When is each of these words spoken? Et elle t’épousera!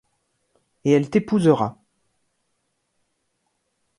Et 0.83 0.93
elle 0.93 1.11
t’épousera! 1.11 1.77